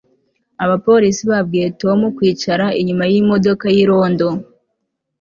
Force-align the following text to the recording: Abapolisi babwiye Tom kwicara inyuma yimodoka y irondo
Abapolisi 0.63 1.23
babwiye 1.31 1.67
Tom 1.81 1.99
kwicara 2.17 2.65
inyuma 2.79 3.03
yimodoka 3.11 3.65
y 3.75 3.77
irondo 3.83 4.27